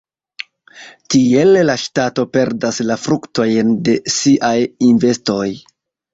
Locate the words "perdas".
2.39-2.81